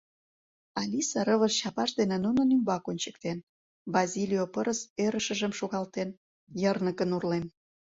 Алиса 0.81 1.19
рывыж 1.27 1.53
чапаже 1.61 1.93
дене 1.99 2.17
нунын 2.25 2.49
ӱмбак 2.55 2.83
ончыктен, 2.91 3.37
Базилио 3.93 4.43
пырыс 4.53 4.79
ӧрышыжым 5.05 5.51
шогалтен, 5.59 6.09
йырныкын 6.61 7.09
урлен. 7.17 7.45